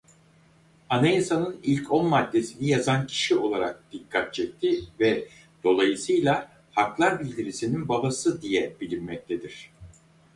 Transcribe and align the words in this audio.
Anayasanın 0.89 1.59
ilk 1.63 1.91
on 1.91 2.05
maddesini 2.05 2.67
yazan 2.67 3.07
kişi 3.07 3.35
olarak 3.35 3.83
dikkat 3.91 4.33
çekti 4.33 4.81
ve 4.99 5.27
dolayısıyla 5.63 6.51
Haklar 6.71 7.19
Bildirisi'nin 7.19 7.89
Babası 7.89 8.41
diye 8.41 8.75
bilinmektedir. 8.81 9.71